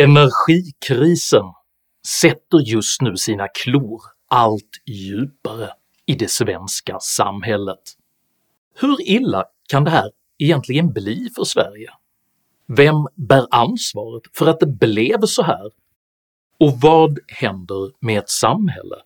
[0.00, 1.44] Energikrisen
[2.20, 5.70] sätter just nu sina klor allt djupare
[6.06, 7.96] i det svenska samhället.
[8.74, 11.90] Hur illa kan det här egentligen bli för Sverige?
[12.66, 15.70] Vem bär ansvaret för att det blev så här?
[16.60, 18.96] Och vad händer med ett samhälle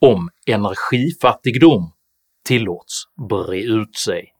[0.00, 1.92] om energifattigdom
[2.44, 4.32] tillåts bre ut sig?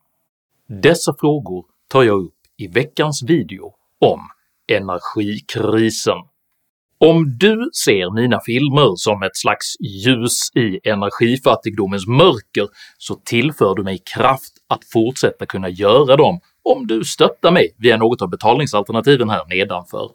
[0.69, 4.21] Dessa frågor tar jag upp i veckans video om
[4.73, 6.19] energikrisen.
[6.99, 12.69] Om du ser mina filmer som ett slags ljus i energifattigdomens mörker
[12.99, 17.97] så tillför du mig kraft att fortsätta kunna göra dem om du stöttar mig via
[17.97, 20.11] något av betalningsalternativen här nedanför.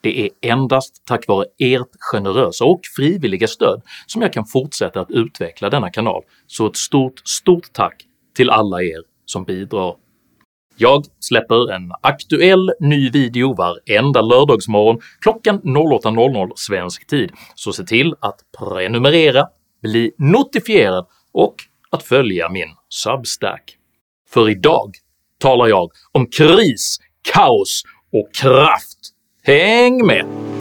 [0.00, 5.10] Det är endast tack vare ert generösa och frivilliga stöd som jag kan fortsätta att
[5.10, 8.02] utveckla denna kanal, så ett stort, stort tack
[8.36, 9.94] till alla er som bidrar.
[10.78, 18.14] Jag släpper en aktuell ny video varenda lördagsmorgon klockan 08.00 svensk tid, så se till
[18.20, 19.46] att prenumerera,
[19.82, 21.54] bli notifierad och
[21.90, 23.76] att följa min Substack.
[24.30, 24.90] För idag
[25.38, 26.98] talar jag om kris,
[27.34, 28.98] kaos och kraft.
[29.42, 30.55] Häng med!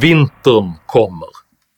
[0.00, 1.28] Vintern kommer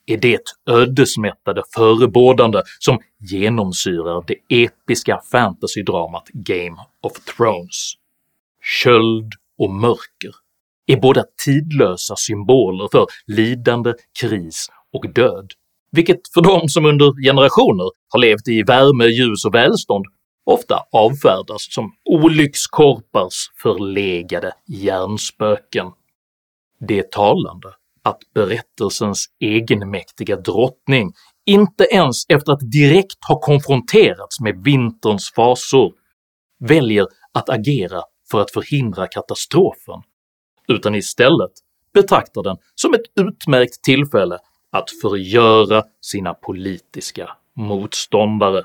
[0.07, 7.93] är det ödesmättade förebådande som genomsyrar det episka fantasydramat Game of Thrones.
[8.83, 10.35] Köld och mörker
[10.87, 15.53] är båda tidlösa symboler för lidande, kris och död,
[15.93, 20.05] vilket för de som under generationer har levt i värme, ljus och välstånd
[20.45, 25.87] ofta avfärdas som olyckskorpars förlegade hjärnspöken.
[26.81, 27.69] Det är talande
[28.07, 31.13] att berättelsens egenmäktiga drottning
[31.47, 35.93] inte ens efter att direkt ha konfronterats med vinterns fasor
[36.59, 40.03] väljer att agera för att förhindra katastrofen,
[40.69, 41.51] utan istället
[41.95, 44.39] betraktar den som ett utmärkt tillfälle
[44.71, 48.63] att förgöra sina politiska motståndare.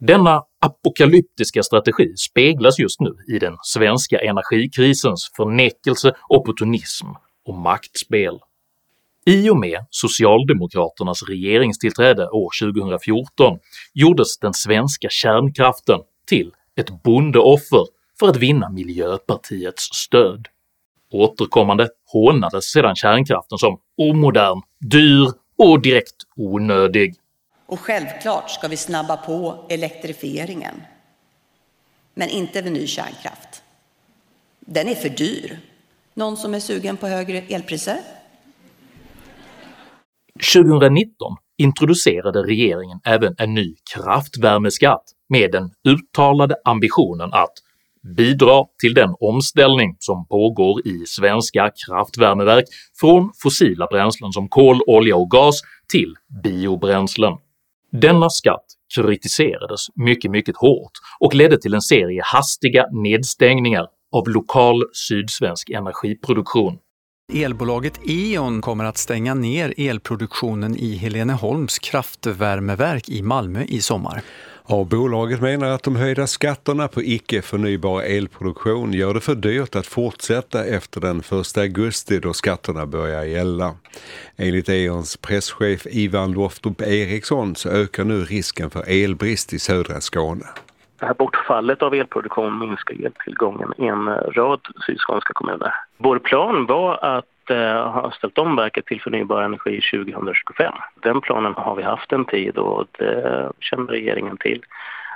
[0.00, 7.06] Denna apokalyptiska strategi speglas just nu i den svenska energikrisens förnekelse, opportunism
[7.48, 8.38] och maktspel.
[9.26, 13.58] I och med socialdemokraternas regeringstillträde år 2014
[13.94, 17.86] gjordes den svenska kärnkraften till ett bondeoffer
[18.20, 20.46] för att vinna miljöpartiets stöd.
[21.12, 27.14] Återkommande hånades sedan kärnkraften som omodern, dyr och direkt onödig.
[27.66, 30.82] Och självklart ska vi snabba på elektrifieringen.
[32.14, 33.62] Men inte med ny kärnkraft.
[34.60, 35.58] Den är för dyr.
[36.18, 37.98] Någon som är sugen på högre elpriser?
[40.54, 47.52] 2019 introducerade regeringen även en ny kraftvärmeskatt med den uttalade ambitionen att
[48.16, 52.64] bidra till den omställning som pågår i svenska kraftvärmeverk
[53.00, 55.60] från fossila bränslen som kol, olja och gas
[55.92, 56.14] till
[56.44, 57.32] biobränslen.
[57.92, 63.86] Denna skatt kritiserades mycket, mycket hårt och ledde till en serie hastiga nedstängningar
[64.16, 66.78] av lokal sydsvensk energiproduktion.
[67.32, 74.22] Elbolaget E.ON kommer att stänga ner elproduktionen i Heleneholms kraftvärmeverk i Malmö i sommar.
[74.68, 79.76] Ja, bolaget menar att de höjda skatterna på icke förnybar elproduktion gör det för dyrt
[79.76, 83.76] att fortsätta efter den 1 augusti då skatterna börjar gälla.
[84.36, 90.46] Enligt E.ONs presschef Ivan Loftup Eriksson så ökar nu risken för elbrist i södra Skåne.
[90.98, 95.74] Det här bortfallet av elproduktion minskar eltillgången i en rad sydskånska kommuner.
[95.96, 100.72] Vår plan var att eh, ha ställt om verket till förnybar energi 2025.
[100.94, 104.62] Den planen har vi haft en tid och det känner regeringen till.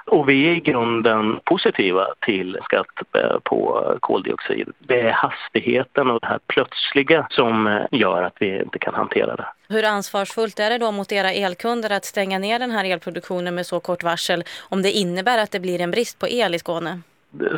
[0.06, 2.86] Och vi är i grunden positiva till skatt
[3.16, 4.68] eh, på koldioxid.
[4.78, 9.36] Det är hastigheten och det här plötsliga som eh, gör att vi inte kan hantera
[9.36, 9.46] det.
[9.68, 13.66] Hur ansvarsfullt är det då mot era elkunder att stänga ner den här elproduktionen med
[13.66, 17.00] så kort varsel om det innebär att det blir en brist på el i Skåne?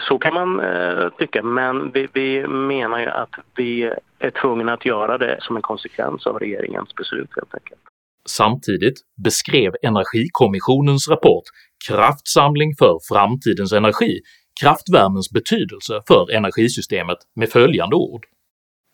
[0.01, 4.87] Så kan man eh, tycka, men vi, vi, menar ju att vi är tvungna att
[4.87, 7.81] göra det som en konsekvens av regeringens beslut helt enkelt.
[8.29, 8.95] Samtidigt
[9.25, 11.43] beskrev Energikommissionens rapport
[11.89, 14.21] “Kraftsamling för framtidens energi”
[14.61, 18.27] kraftvärmens betydelse för energisystemet med följande ord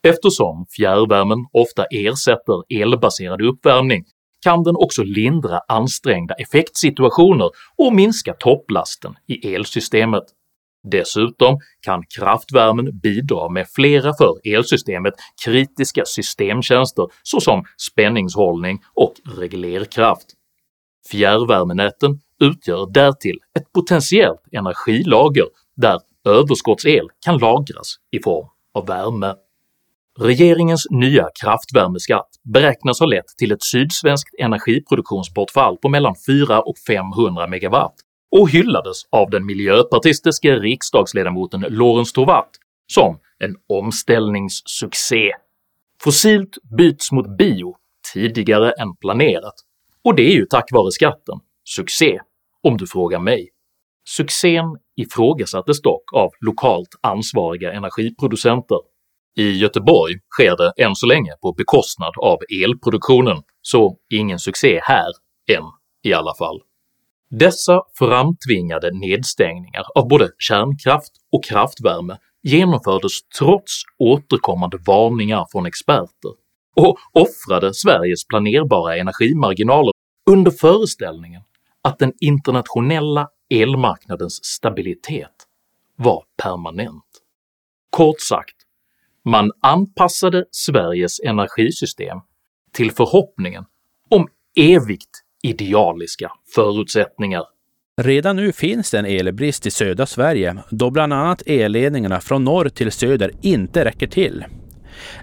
[0.03, 4.03] Eftersom fjärrvärmen ofta ersätter elbaserad uppvärmning
[4.43, 10.23] kan den också lindra ansträngda effektsituationer och minska topplasten i elsystemet.
[10.91, 15.13] Dessutom kan kraftvärmen bidra med flera för elsystemet
[15.45, 20.27] kritiska systemtjänster såsom spänningshållning och reglerkraft.
[21.11, 25.45] Fjärrvärmenäten utgör därtill ett potentiellt energilager
[25.75, 29.33] där överskottsel kan lagras i form av värme.
[30.19, 37.43] Regeringens nya kraftvärmeskatt beräknas ha lett till ett sydsvenskt energiproduktionsbortfall på mellan 400 och 500
[37.43, 37.77] MW
[38.31, 42.49] och hyllades av den miljöpartistiske riksdagsledamoten Lorentz Tovatt
[42.87, 45.31] som en omställningssuccé.
[46.03, 47.75] Fossilt byts mot bio
[48.13, 49.53] tidigare än planerat,
[50.03, 51.39] och det är ju tack vare skatten.
[51.63, 52.19] Succé,
[52.63, 53.49] om du frågar mig.
[54.09, 54.65] Succén
[54.95, 58.77] ifrågasattes dock av lokalt ansvariga energiproducenter.
[59.37, 65.11] I Göteborg sker det än så länge på bekostnad av elproduktionen, så ingen succé här,
[65.51, 65.63] än
[66.03, 66.61] i alla fall.
[67.29, 76.31] Dessa framtvingade nedstängningar av både kärnkraft och kraftvärme genomfördes trots återkommande varningar från experter
[76.75, 79.91] och offrade Sveriges planerbara energimarginaler
[80.29, 81.41] under föreställningen
[81.81, 85.47] att den internationella elmarknadens stabilitet
[85.95, 87.05] var permanent.
[87.89, 88.55] Kort sagt,
[89.25, 92.17] man anpassade Sveriges energisystem
[92.71, 93.65] till förhoppningen
[94.09, 97.43] om evigt idealiska förutsättningar.
[98.01, 102.69] Redan nu finns det en elbrist i södra Sverige då bland annat elledningarna från norr
[102.69, 104.45] till söder inte räcker till.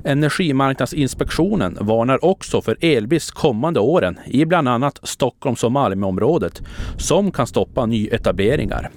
[0.04, 6.62] Energimarknadsinspektionen varnar också för elbrist kommande åren i bland annat Stockholms och Malmöområdet
[6.98, 8.90] som kan stoppa nyetableringar.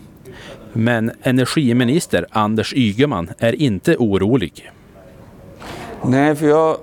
[0.73, 4.71] Men energiminister Anders Ygeman är inte orolig.
[6.01, 6.77] Nej, för jag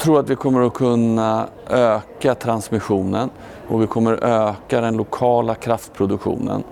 [0.00, 3.30] tror att vi kommer att kunna öka transmissionen
[3.68, 6.62] och vi kommer att öka den lokala kraftproduktionen.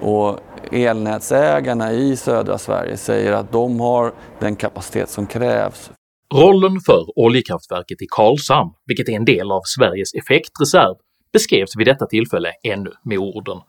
[0.00, 0.38] Och
[0.72, 5.90] elnätsägarna i södra Sverige säger att de har den kapacitet som krävs.
[6.34, 10.94] Rollen för oljekraftverket i Karlshamn, vilket är en del av Sveriges effektreserv,
[11.32, 13.60] beskrevs vid detta tillfälle ännu med orden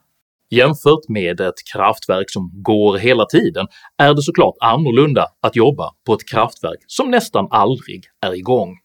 [0.50, 3.66] “Jämfört med ett kraftverk som går hela tiden
[3.96, 8.78] är det såklart annorlunda att jobba på ett kraftverk som nästan aldrig är igång.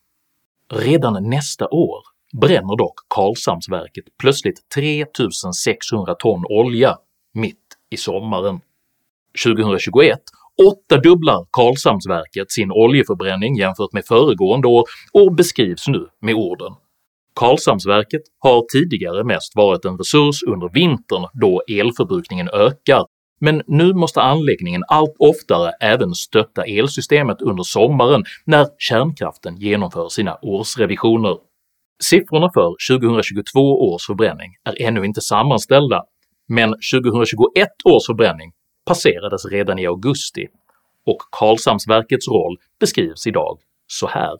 [0.72, 1.98] Redan nästa år
[2.40, 6.98] bränner dock Karlshamnsverket plötsligt 3600 ton olja
[7.34, 8.60] mitt i sommaren.
[9.44, 10.18] 2021
[10.62, 16.72] åttadubblar Karlshamnsverket sin oljeförbränning jämfört med föregående år och beskrivs nu med orden
[17.34, 23.04] “Karlshamnsverket har tidigare mest varit en resurs under vintern då elförbrukningen ökar,
[23.40, 30.38] men nu måste anläggningen allt oftare även stötta elsystemet under sommaren när kärnkraften genomför sina
[30.42, 31.36] årsrevisioner.
[32.02, 36.02] Siffrorna för 2022 års förbränning är ännu inte sammanställda,
[36.48, 38.52] men 2021 års förbränning
[38.86, 40.46] passerades redan i augusti
[41.06, 44.36] och Karlshamnsverkets roll beskrivs idag så här.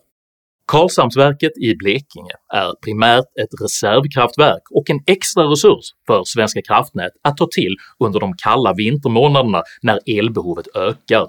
[0.67, 7.37] Karlshamnsverket i Blekinge är primärt ett reservkraftverk och en extra resurs för Svenska kraftnät att
[7.37, 11.27] ta till under de kalla vintermånaderna när elbehovet ökar.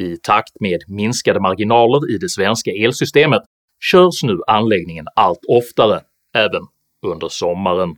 [0.00, 3.42] I takt med minskade marginaler i det svenska elsystemet
[3.90, 6.00] körs nu anläggningen allt oftare,
[6.34, 6.62] även
[7.06, 7.96] under sommaren.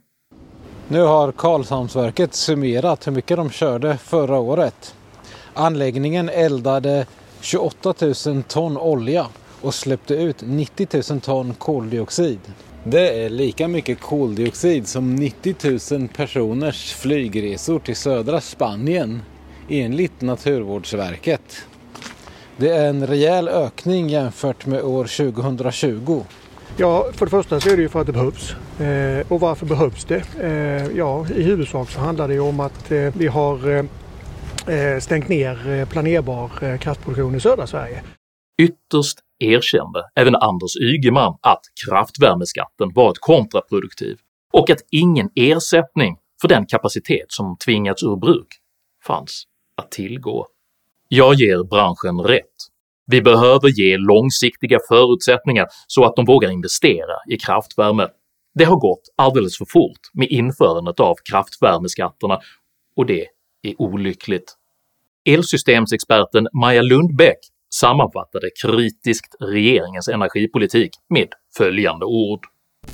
[0.90, 4.94] Nu har Karlshamnsverket summerat hur mycket de körde förra året.
[5.54, 7.06] Anläggningen eldade
[7.40, 7.94] 28
[8.26, 9.26] 000 ton olja
[9.60, 12.38] och släppte ut 90 000 ton koldioxid.
[12.84, 19.22] Det är lika mycket koldioxid som 90 000 personers flygresor till södra Spanien
[19.68, 21.56] enligt Naturvårdsverket.
[22.56, 26.22] Det är en rejäl ökning jämfört med år 2020.
[26.80, 28.54] Ja, för det första så är det ju för att det behövs.
[28.80, 30.22] Eh, och varför behövs det?
[30.40, 33.84] Eh, ja, i huvudsak så handlar det ju om att eh, vi har eh,
[34.74, 38.02] eh stängt ner eh, planerbar eh, kraftproduktion i södra Sverige.
[38.62, 44.18] Ytterst erkände även Anders Ygeman att kraftvärmeskatten varit kontraproduktiv
[44.52, 48.48] och att ingen ersättning för den kapacitet som tvingats ur bruk
[49.06, 49.44] fanns
[49.76, 50.46] att tillgå.
[51.08, 52.56] Jag ger branschen rätt.
[53.10, 58.08] Vi behöver ge långsiktiga förutsättningar så att de vågar investera i kraftvärme.
[58.54, 62.40] Det har gått alldeles för fort med införandet av kraftvärmeskatterna
[62.96, 63.26] och det
[63.62, 64.54] är olyckligt.
[65.24, 67.38] Elsystemsexperten Maja Lundbäck
[67.74, 72.40] sammanfattade kritiskt regeringens energipolitik med följande ord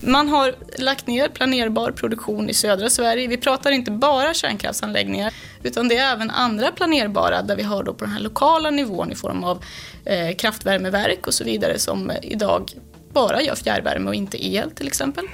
[0.01, 3.29] man har lagt ner planerbar produktion i södra Sverige.
[3.29, 7.95] Vi pratar inte bara kärnkraftsanläggningar utan det är även andra planerbara där vi har då
[7.95, 9.65] på den här lokala nivån i form av
[10.05, 12.73] eh, kraftvärmeverk och så vidare som idag
[13.13, 15.25] bara gör fjärrvärme och inte el till exempel.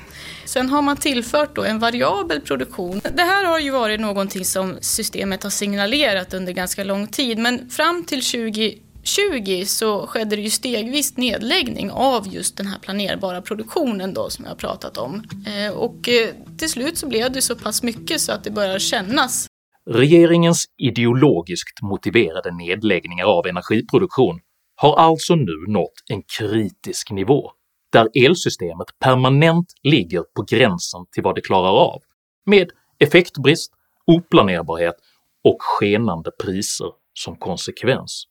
[0.44, 3.00] Sen har man tillfört då en variabel produktion.
[3.14, 7.70] Det här har ju varit någonting som systemet har signalerat under ganska lång tid men
[7.70, 13.42] fram till 20 2020 så skedde det ju stegvis nedläggning av just den här planerbara
[13.42, 15.24] produktionen då som jag har pratat om.
[15.46, 16.28] Eh, och eh,
[16.58, 19.46] till slut så blev det så pass mycket så att det börjar kännas.
[19.90, 24.40] Regeringens ideologiskt motiverade nedläggningar av energiproduktion
[24.76, 27.50] har alltså nu nått en kritisk nivå
[27.92, 32.02] där elsystemet permanent ligger på gränsen till vad det klarar av,
[32.46, 33.72] med effektbrist,
[34.06, 34.94] oplanerbarhet
[35.44, 38.24] och skenande priser som konsekvens.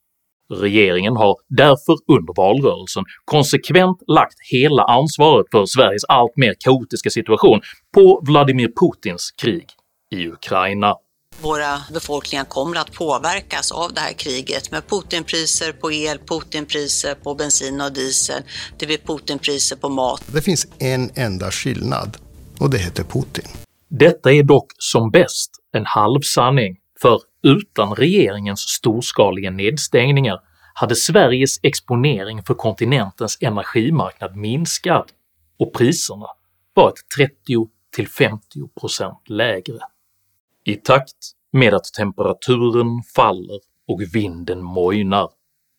[0.54, 7.62] Regeringen har därför under valrörelsen konsekvent lagt hela ansvaret för Sveriges allt mer kaotiska situation
[7.94, 9.68] på Vladimir Putins krig
[10.16, 10.96] i Ukraina
[11.42, 17.36] våra befolkningar kommer att påverkas av det här kriget med Putinpriser på el, Putinpriser på
[17.36, 18.44] bensin och diesel,
[18.78, 20.24] det blir Putinpriser på mat.
[20.34, 22.18] Det finns en enda skillnad
[22.60, 23.46] och det heter Putin.
[23.90, 30.40] Detta är dock som bäst en halvsanning, för utan regeringens storskaliga nedstängningar
[30.74, 35.08] hade Sveriges exponering för kontinentens energimarknad minskat
[35.58, 36.28] och priserna
[36.74, 37.06] varit
[37.98, 39.80] 30-50% lägre.
[40.64, 45.30] I takt med att temperaturen faller och vinden mojnar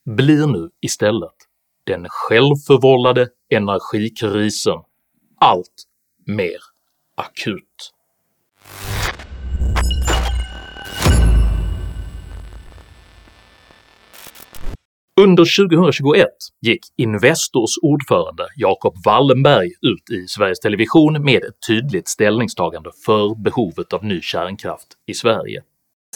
[0.04, 1.34] blir nu istället
[1.84, 4.78] den självförvållade energikrisen
[5.38, 5.84] allt
[6.26, 6.58] mer
[7.14, 7.92] akut.
[15.20, 16.28] Under 2021
[16.60, 23.92] gick Investors ordförande Jacob Wallenberg ut i Sveriges Television med ett tydligt ställningstagande för behovet
[23.92, 25.62] av ny kärnkraft i Sverige.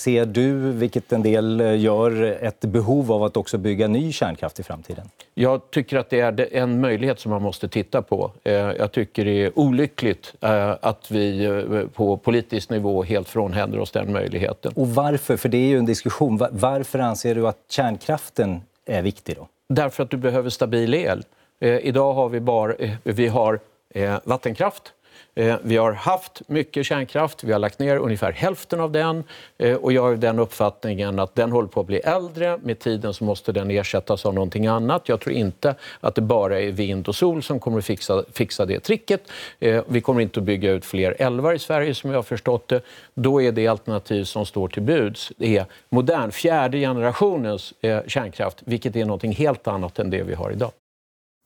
[0.01, 4.63] Ser du, vilket en del gör, ett behov av att också bygga ny kärnkraft i
[4.63, 5.09] framtiden?
[5.35, 8.33] Jag tycker att det är en möjlighet som man måste titta på.
[8.45, 13.79] Eh, jag tycker det är olyckligt eh, att vi eh, på politisk nivå helt frånhänder
[13.79, 14.73] oss den möjligheten.
[14.77, 15.37] Och varför?
[15.37, 16.47] För det är ju en diskussion.
[16.51, 19.49] Varför anser du att kärnkraften är viktig då?
[19.69, 21.25] Därför att du behöver stabil el.
[21.61, 23.61] Eh, idag har vi bara eh, vi har,
[23.91, 24.93] eh, vattenkraft,
[25.35, 29.25] Eh, vi har haft mycket kärnkraft, vi har lagt ner ungefär hälften av den
[29.59, 32.59] eh, och jag har den uppfattningen att den håller på att bli äldre.
[32.63, 35.09] Med tiden så måste den ersättas av någonting annat.
[35.09, 38.67] Jag tror inte att det bara är vind och sol som kommer att fixa, fixa
[38.67, 39.31] det tricket.
[39.61, 42.69] Eh, vi kommer inte att bygga ut fler älvar i Sverige som jag har förstått
[42.69, 42.81] det.
[43.15, 47.75] Då är det alternativ som står till buds det är modern, fjärde generationens
[48.07, 50.71] kärnkraft, vilket är någonting helt annat än det vi har idag.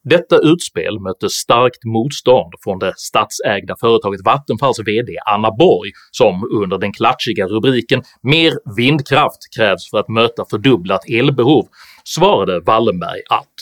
[0.05, 6.79] Detta utspel mötte starkt motstånd från det statsägda företaget Vattenfalls VD Anna Borg som under
[6.79, 11.67] den klatschiga rubriken “Mer vindkraft krävs för att möta fördubblat elbehov”
[12.05, 13.55] svarade Wallenberg att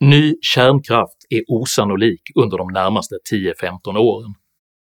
[0.00, 4.34] “Ny kärnkraft är osannolik under de närmaste 10-15 åren.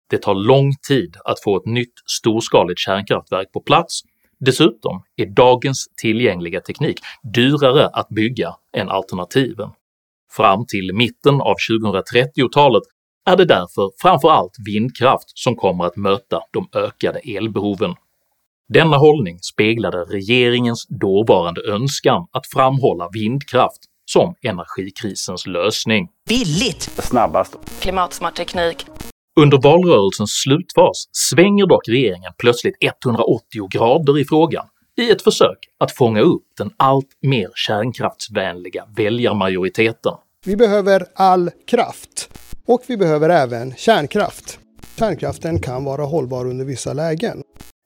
[0.10, 4.02] Det tar lång tid att få ett nytt storskaligt kärnkraftverk på plats,
[4.40, 7.00] dessutom är dagens tillgängliga teknik
[7.34, 9.70] dyrare att bygga än alternativen.
[10.36, 12.84] Fram till mitten av 2030-talet
[13.30, 17.96] är det därför framför allt vindkraft som kommer att möta de ökade elbehoven.
[18.74, 23.80] Denna hållning speglade regeringens dåvarande önskan att framhålla vindkraft
[24.12, 26.08] som energikrisens lösning.
[26.30, 26.82] Billigt!
[26.82, 27.58] Snabbast.
[27.82, 28.86] Klimatsmart teknik.
[29.40, 34.66] Under valrörelsens slutfas svänger dock regeringen plötsligt 180 grader i frågan
[35.02, 40.14] i ett försök att fånga upp den allt mer kärnkraftsvänliga väljarmajoriteten.
[40.46, 42.30] Vi behöver all kraft
[42.66, 44.60] och vi behöver även kärnkraft.
[45.00, 47.44] Kärnkraften kan vara hållbar under vissa lägen.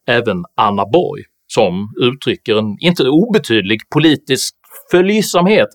[0.08, 4.56] Även Anna Borg, som uttrycker en inte obetydlig politisk
[4.92, 5.70] följsamhet,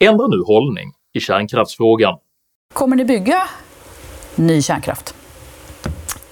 [0.00, 2.18] ändrar nu hållning i kärnkraftsfrågan.
[2.74, 3.42] Kommer ni bygga
[4.36, 5.14] ny kärnkraft?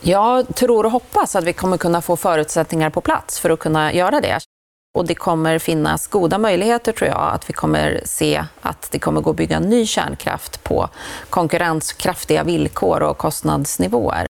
[0.00, 3.92] Jag tror och hoppas att vi kommer kunna få förutsättningar på plats för att kunna
[3.92, 4.38] göra det.
[4.94, 9.20] Och det kommer finnas goda möjligheter tror jag att vi kommer se att det kommer
[9.20, 10.88] gå att bygga ny kärnkraft på
[11.30, 14.26] konkurrenskraftiga villkor och kostnadsnivåer.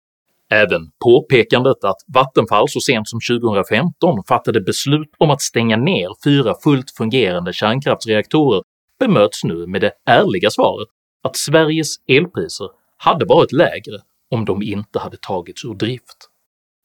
[0.52, 6.54] Även påpekandet att Vattenfall så sent som 2015 fattade beslut om att stänga ner fyra
[6.64, 8.62] fullt fungerande kärnkraftsreaktorer
[9.00, 10.88] bemöts nu med det ärliga svaret
[11.22, 13.98] att Sveriges elpriser hade varit lägre
[14.34, 16.16] om de inte hade tagits ur drift.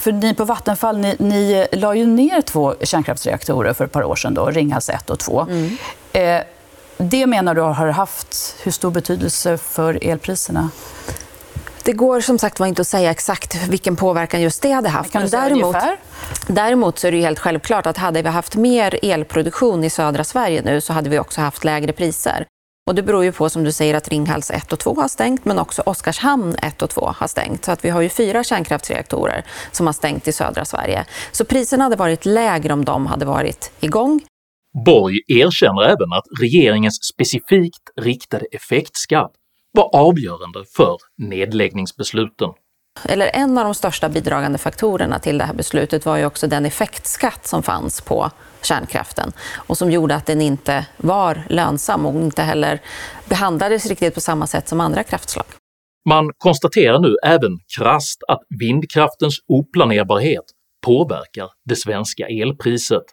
[0.02, 4.16] För ni på Vattenfall, ni, ni la ju ner två kärnkraftsreaktorer för ett par år
[4.16, 5.42] sedan, då, Ringhals 1 och 2.
[5.42, 5.78] Mm.
[6.14, 6.42] Eh,
[6.98, 10.70] det menar du har haft hur stor betydelse för elpriserna?
[11.84, 15.12] Det går som sagt var inte att säga exakt vilken påverkan just det hade haft.
[15.12, 15.76] Säga däremot,
[16.48, 20.62] däremot så är det helt självklart att hade vi haft mer elproduktion i södra Sverige
[20.62, 22.46] nu så hade vi också haft lägre priser.
[22.90, 25.46] Och det beror ju på som du säger att Ringhals 1 och 2 har stängt
[25.46, 27.66] men också Oskarshamn 1 och 2 har stängt.
[27.66, 31.06] Så att vi har ju fyra kärnkraftsreaktorer som har stängt i södra Sverige.
[31.32, 34.22] Så priserna hade varit lägre om de hade varit igång.
[34.86, 39.32] Borg erkänner även att regeringens specifikt riktade effektskatt
[39.72, 42.50] var avgörande för nedläggningsbesluten.
[43.06, 46.66] Eller en av de största bidragande faktorerna till det här beslutet var ju också den
[46.66, 52.42] effektskatt som fanns på kärnkraften och som gjorde att den inte var lönsam och inte
[52.42, 52.82] heller
[53.26, 55.46] behandlades riktigt på samma sätt som andra kraftslag.
[56.10, 60.44] Man konstaterar nu även krasst att vindkraftens oplanerbarhet
[60.86, 63.04] påverkar det svenska elpriset.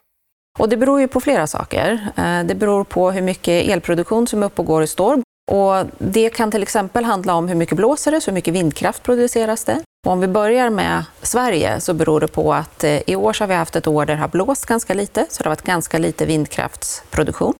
[0.59, 2.07] Och det beror ju på flera saker.
[2.15, 5.23] Eh, det beror på hur mycket elproduktion som är uppe och storm.
[5.51, 9.03] Och det kan till exempel handla om hur mycket blåser det, så hur mycket vindkraft
[9.03, 9.81] produceras det.
[10.05, 13.43] Och om vi börjar med Sverige så beror det på att eh, i år så
[13.43, 15.61] har vi haft ett år där det har blåst ganska lite, så det har varit
[15.61, 17.53] ganska lite vindkraftsproduktion.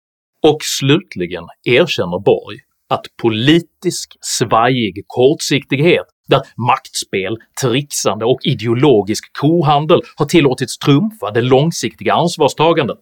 [0.43, 2.57] Och slutligen erkänner Borg
[2.89, 12.13] att politisk svajig kortsiktighet där maktspel, trixande och ideologisk kohandel har tillåtits trumfa det långsiktiga
[12.13, 12.97] ansvarstagandet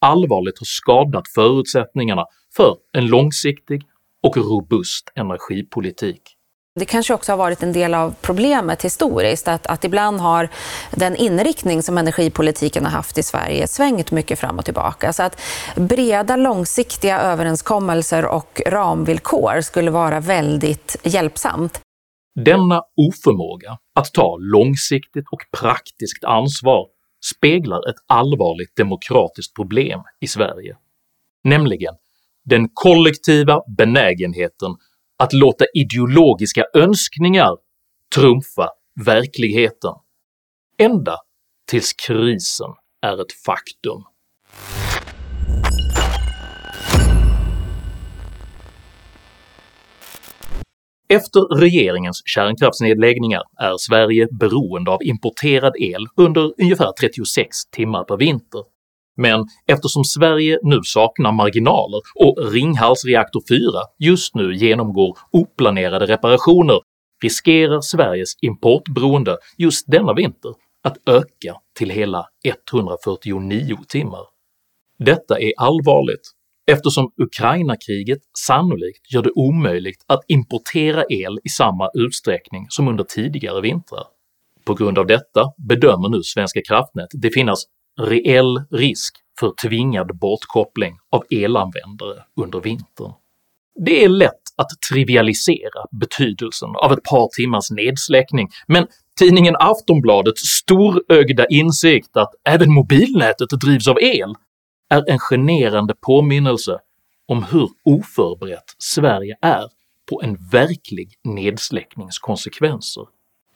[0.00, 2.24] allvarligt har skadat förutsättningarna
[2.56, 3.82] för en långsiktig
[4.22, 6.36] och robust energipolitik.
[6.74, 10.48] Det kanske också har varit en del av problemet historiskt, att, att ibland har
[10.90, 15.12] den inriktning som energipolitiken har haft i Sverige svängt mycket fram och tillbaka.
[15.12, 15.40] Så att
[15.76, 21.80] breda långsiktiga överenskommelser och ramvillkor skulle vara väldigt hjälpsamt.
[22.44, 26.86] Denna oförmåga att ta långsiktigt och praktiskt ansvar
[27.34, 30.76] speglar ett allvarligt demokratiskt problem i Sverige,
[31.44, 31.94] nämligen
[32.50, 34.70] den kollektiva benägenheten
[35.18, 37.56] att låta ideologiska önskningar
[38.14, 38.68] trumfa
[39.04, 39.94] verkligheten,
[40.78, 41.16] ända
[41.70, 42.70] tills krisen
[43.02, 44.04] är ett faktum.
[51.08, 58.64] Efter regeringens kärnkraftsnedläggningar är Sverige beroende av importerad el under ungefär 36 timmar per vinter
[59.20, 63.58] men eftersom Sverige nu saknar marginaler och Ringhals reaktor 4
[63.98, 66.80] just nu genomgår oplanerade reparationer
[67.22, 74.26] riskerar Sveriges importberoende just denna vinter att öka till hela 149 timmar.
[74.98, 76.30] Detta är allvarligt
[76.70, 83.60] eftersom Ukraina-kriget sannolikt gör det omöjligt att importera el i samma utsträckning som under tidigare
[83.60, 84.04] vintrar.
[84.64, 87.64] På grund av detta bedömer nu Svenska kraftnät det finnas
[88.00, 93.12] reell risk för tvingad bortkoppling av elanvändare under vintern.
[93.84, 98.86] Det är lätt att trivialisera betydelsen av ett par timmars nedsläckning, men
[99.18, 104.34] tidningen Aftonbladets storögda insikt att även mobilnätet drivs av el
[104.90, 106.78] är en generande påminnelse
[107.28, 109.64] om hur oförberett Sverige är
[110.10, 113.04] på en verklig nedsläcknings konsekvenser.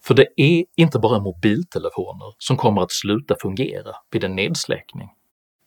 [0.06, 5.08] För det är inte bara mobiltelefoner som kommer att sluta fungera vid en nedsläckning.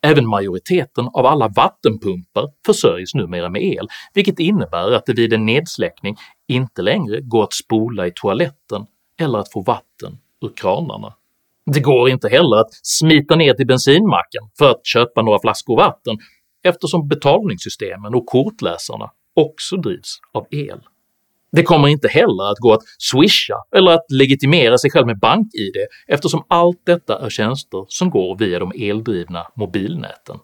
[0.01, 5.45] Även majoriteten av alla vattenpumpar försörjs numera med el, vilket innebär att det vid en
[5.45, 6.15] nedsläckning
[6.47, 8.85] inte längre går att spola i toaletten
[9.19, 11.13] eller att få vatten ur kranarna.
[11.65, 16.17] Det går inte heller att smita ner till bensinmacken för att köpa några flaskor vatten
[16.63, 20.79] eftersom betalningssystemen och kortläsarna också drivs av el.
[21.51, 25.75] Det kommer inte heller att gå att swisha eller att legitimera sig själv med bank-id
[26.07, 30.39] eftersom allt detta är tjänster som går via de eldrivna mobilnäten.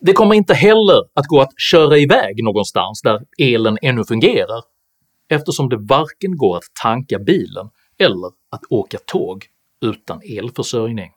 [0.00, 4.62] Det kommer inte heller att gå att köra iväg någonstans där elen ännu fungerar
[5.28, 9.46] eftersom det varken går att tanka bilen eller att åka tåg
[9.82, 11.10] utan elförsörjning.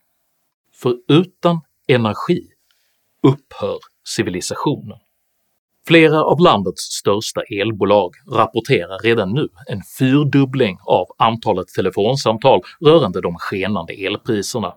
[0.73, 2.41] För utan energi
[3.23, 3.77] upphör
[4.15, 4.97] civilisationen.
[5.87, 13.35] Flera av landets största elbolag rapporterar redan nu en fyrdubbling av antalet telefonsamtal rörande de
[13.35, 14.73] skenande elpriserna,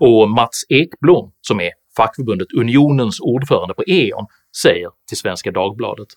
[0.00, 4.26] och Mats Ekblom, som är fackförbundet Unionens ordförande på E.ON,
[4.62, 6.08] säger till Svenska Dagbladet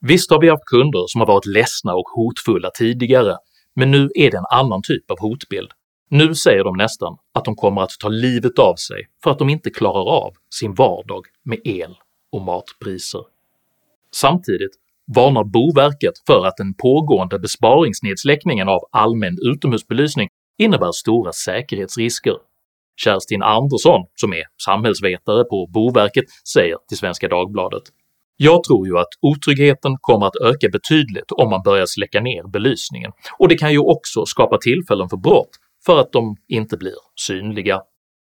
[0.00, 3.36] “Visst har vi haft kunder som har varit ledsna och hotfulla tidigare,
[3.76, 5.70] men nu är det en annan typ av hotbild.
[6.10, 9.48] Nu säger de nästan att de kommer att ta livet av sig för att de
[9.48, 11.96] inte klarar av sin vardag med el
[12.32, 13.31] och matpriser.
[14.14, 14.70] Samtidigt
[15.16, 22.34] varnar Boverket för att den pågående besparingsnedsläckningen av allmän utomhusbelysning innebär stora säkerhetsrisker.
[22.96, 27.82] Kerstin Andersson, som är samhällsvetare på Boverket, säger till Svenska Dagbladet
[28.36, 33.12] “Jag tror ju att otryggheten kommer att öka betydligt om man börjar släcka ner belysningen,
[33.38, 35.50] och det kan ju också skapa tillfällen för brott
[35.86, 37.80] för att de inte blir synliga.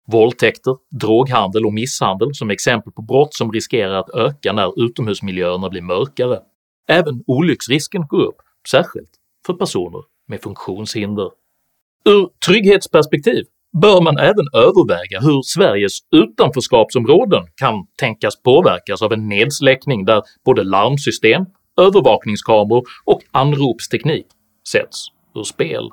[0.07, 5.83] Våldtäkter, droghandel och misshandel som exempel på brott som riskerar att öka när utomhusmiljöerna blir
[5.83, 6.41] mörkare
[6.89, 8.37] Även olycksrisken går upp,
[8.71, 9.11] särskilt
[9.47, 11.31] för personer med funktionshinder.
[12.05, 13.45] Ur trygghetsperspektiv
[13.83, 20.65] bör man även överväga hur Sveriges utanförskapsområden kan tänkas påverkas av en nedsläckning där både
[20.65, 21.45] larmsystem,
[21.81, 24.27] övervakningskameror och anropsteknik
[24.73, 25.91] sätts ur spel.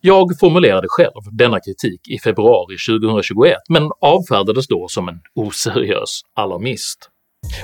[0.00, 7.10] Jag formulerade själv denna kritik i februari 2021 men avfärdades då som en oseriös alarmist.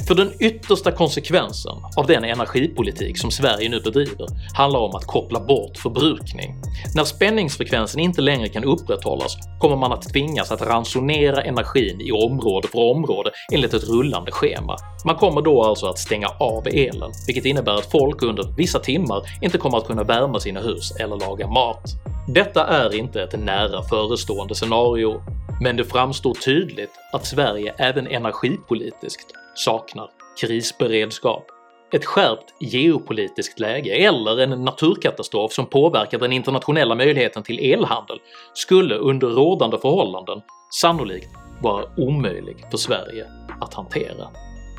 [0.09, 5.41] För den yttersta konsekvensen av den energipolitik som Sverige nu bedriver handlar om att koppla
[5.41, 6.55] bort förbrukning.
[6.95, 12.69] När spänningsfrekvensen inte längre kan upprätthållas kommer man att tvingas att ransonera energin i område
[12.69, 14.77] för område enligt ett rullande schema.
[15.05, 19.23] Man kommer då alltså att stänga av elen, vilket innebär att folk under vissa timmar
[19.43, 21.83] inte kommer att kunna värma sina hus eller laga mat.
[22.29, 25.23] Detta är inte ett nära förestående scenario,
[25.61, 31.47] men det framstår tydligt att Sverige även energipolitiskt saknar krisberedskap.
[31.93, 38.19] Ett skärpt geopolitiskt läge eller en naturkatastrof som påverkar den internationella möjligheten till elhandel
[38.55, 40.41] skulle under rådande förhållanden
[40.81, 41.29] sannolikt
[41.63, 43.27] vara omöjlig för Sverige
[43.61, 44.29] att hantera.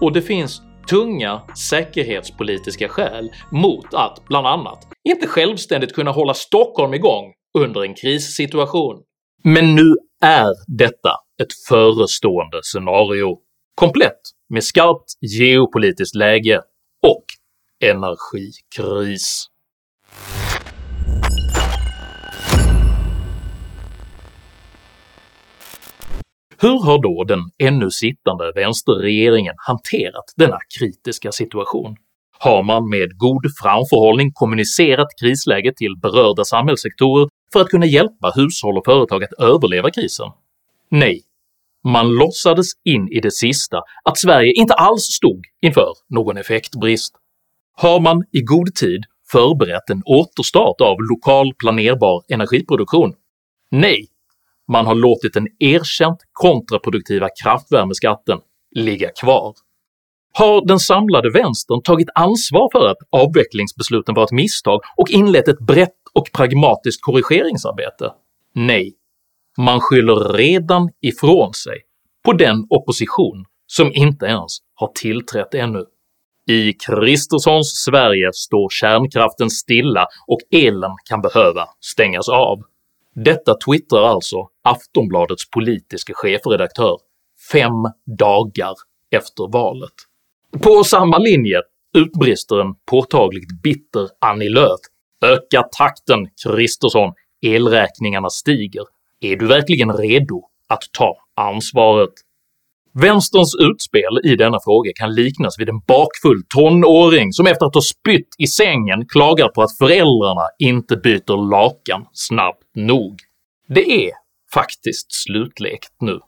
[0.02, 6.94] Och det finns tunga säkerhetspolitiska skäl mot att, bland annat, inte självständigt kunna hålla Stockholm
[6.94, 9.04] igång under en krissituation.
[9.44, 11.12] Men nu är detta
[11.42, 13.38] ett förestående scenario,
[13.76, 16.62] komplett med skarpt geopolitiskt läge
[17.02, 17.26] och
[17.84, 19.48] energikris.
[26.62, 31.96] Hur har då den ännu sittande vänsterregeringen hanterat denna kritiska situation?
[32.40, 38.78] Har man med god framförhållning kommunicerat krisläget till berörda samhällssektorer för att kunna hjälpa hushåll
[38.78, 40.28] och företag att överleva krisen?
[40.90, 41.22] Nej,
[41.86, 47.16] man låtsades in i det sista att Sverige inte alls stod inför någon effektbrist.
[47.78, 53.14] Har man i god tid förberett en återstart av lokal planerbar energiproduktion?
[53.72, 54.08] Nej,
[54.72, 58.40] man har låtit den erkänt kontraproduktiva kraftvärmeskatten
[58.76, 59.54] ligga kvar.
[60.34, 65.60] Har den samlade vänstern tagit ansvar för att avvecklingsbesluten var ett misstag och inlett ett
[65.60, 68.12] brett och pragmatiskt korrigeringsarbete?
[68.54, 68.94] Nej,
[69.58, 71.82] man skyller redan ifrån sig
[72.26, 75.86] på den opposition som inte ens har tillträtt ännu.
[76.50, 82.62] I Kristerssons Sverige står kärnkraften stilla och elen kan behöva stängas av.
[83.16, 86.98] Detta twittrar alltså Aftonbladets politiske chefredaktör
[87.52, 87.84] fem
[88.20, 88.74] dagar
[89.16, 89.94] efter valet.
[90.64, 91.62] På samma linje
[91.98, 94.80] utbrister en påtagligt bitter Annie Lööf
[95.26, 98.84] “Öka takten Kristersson, elräkningarna stiger.
[99.22, 102.14] Är du verkligen redo att ta ansvaret?”
[102.94, 107.82] Vänsterns utspel i denna fråga kan liknas vid en bakfull tonåring som efter att ha
[107.82, 113.20] spytt i sängen klagar på att föräldrarna inte byter lakan snabbt nog.
[113.68, 114.12] Det är
[114.54, 116.20] faktiskt slutlekt nu,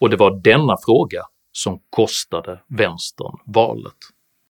[0.00, 1.22] och det var denna fråga
[1.52, 4.00] som kostade vänstern valet.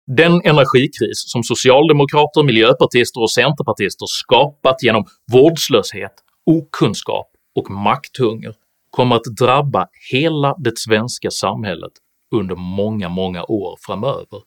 [0.08, 6.14] Den energikris som socialdemokrater, miljöpartister och centerpartister skapat genom vårdslöshet,
[6.46, 8.56] okunskap och makthunger
[8.90, 11.92] kommer att drabba hela det svenska samhället
[12.36, 14.42] under många, många år framöver.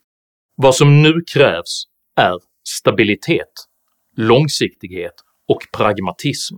[0.56, 1.84] Vad som nu krävs
[2.16, 2.38] är
[2.68, 3.52] stabilitet,
[4.16, 5.14] långsiktighet
[5.48, 6.54] och pragmatism,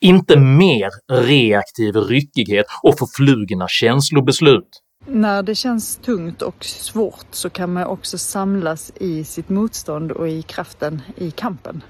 [0.00, 4.82] inte mer reaktiv ryckighet och förflugna känslobeslut.
[5.06, 10.28] När det känns tungt och svårt så kan man också samlas i sitt motstånd och
[10.28, 11.82] i kraften i kampen.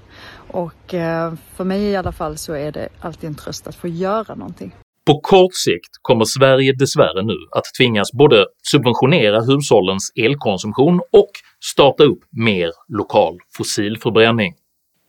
[0.47, 3.87] Och eh, för mig i alla fall så är det alltid en tröst att få
[3.87, 4.75] göra någonting.
[5.05, 11.31] På kort sikt kommer Sverige dessvärre nu att tvingas både subventionera hushållens elkonsumtion och
[11.63, 14.53] starta upp mer lokal fossilförbränning,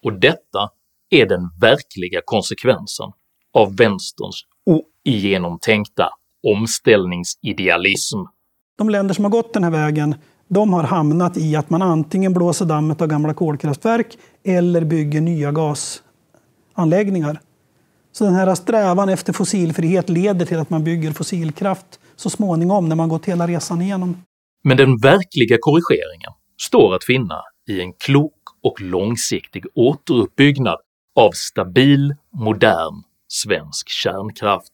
[0.05, 0.71] och detta
[1.11, 3.07] är den verkliga konsekvensen
[3.55, 4.43] av vänsterns
[5.07, 6.09] ogenomtänkta
[6.47, 8.19] omställningsidealism.
[8.79, 10.15] De länder som har gått den här vägen
[10.49, 15.53] de har hamnat i att man antingen blåser dammet av gamla kolkraftverk eller bygger nya
[15.53, 17.41] gasanläggningar.
[18.13, 22.97] Så den här strävan efter fossilfrihet leder till att man bygger fossilkraft så småningom när
[22.97, 24.17] man gått hela resan igenom.
[24.65, 28.33] Men den verkliga korrigeringen står att finna i en klok
[28.63, 30.79] och långsiktig återuppbyggnad
[31.21, 34.73] av stabil, modern svensk kärnkraft.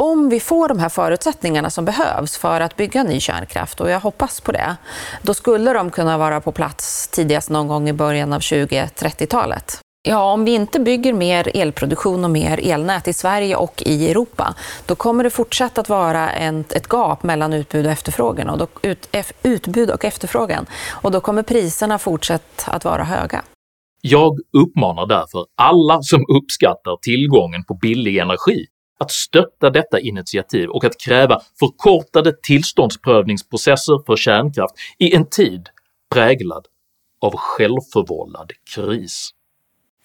[0.00, 4.00] Om vi får de här förutsättningarna som behövs för att bygga ny kärnkraft, och jag
[4.00, 4.76] hoppas på det,
[5.22, 9.78] då skulle de kunna vara på plats tidigast någon gång i början av 2030-talet.
[10.08, 14.54] Ja, om vi inte bygger mer elproduktion och mer elnät i Sverige och i Europa,
[14.86, 18.50] då kommer det fortsatt att vara ett gap mellan utbud och efterfrågan.
[18.50, 20.66] Och då, ut, utbud och efterfrågan.
[20.90, 23.42] Och då kommer priserna fortsatt att vara höga.
[24.00, 28.66] Jag uppmanar därför alla som uppskattar tillgången på billig energi
[29.02, 35.68] att stötta detta initiativ och att kräva förkortade tillståndsprövningsprocesser för kärnkraft i en tid
[36.14, 36.66] präglad
[37.20, 39.30] av självförvållad kris.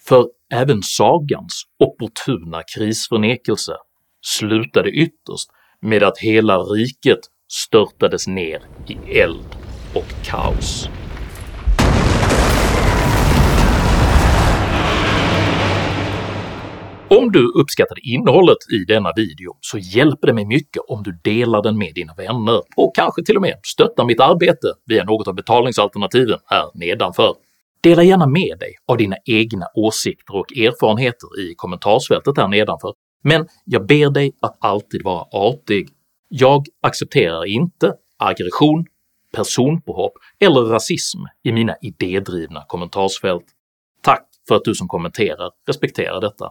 [0.00, 3.72] För även sagans opportuna krisförnekelse
[4.20, 9.56] slutade ytterst med att hela riket störtades ner i eld
[9.94, 10.88] och kaos.
[17.10, 21.62] Om du uppskattade innehållet i denna video så hjälper det mig mycket om du delar
[21.62, 25.34] den med dina vänner och kanske till och med stöttar mitt arbete via något av
[25.34, 27.34] betalningsalternativen här nedanför.
[27.80, 32.94] Dela gärna med dig av dina egna åsikter och erfarenheter i kommentarsfältet här nedanför,
[33.24, 35.88] men jag ber dig att alltid vara artig.
[36.28, 38.86] Jag accepterar inte aggression,
[39.34, 43.44] personpåhopp eller rasism i mina idédrivna kommentarsfält.
[44.02, 46.50] Tack för att du som kommenterar respekterar detta.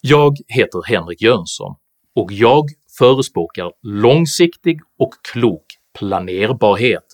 [0.00, 1.76] Jag heter Henrik Jönsson
[2.14, 2.64] och jag
[2.98, 5.64] förespråkar långsiktig och klok
[5.98, 7.04] planerbarhet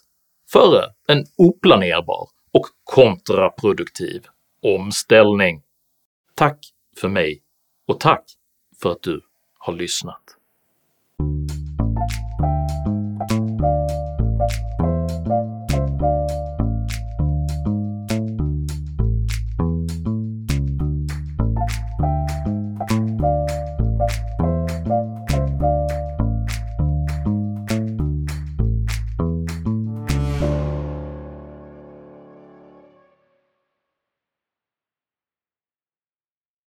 [0.53, 4.27] före en oplanerbar och kontraproduktiv
[4.63, 5.63] omställning.
[6.35, 6.59] Tack
[7.01, 7.43] för mig
[7.89, 8.25] och tack
[8.83, 9.21] för att du
[9.59, 10.23] har lyssnat.